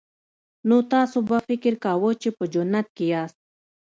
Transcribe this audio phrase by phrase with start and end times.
[0.67, 3.39] نو تاسو به فکر کاوه چې په جنت کې یاست